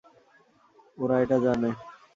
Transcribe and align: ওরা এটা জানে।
ওরা 0.97 1.15
এটা 1.23 1.37
জানে। 1.45 1.69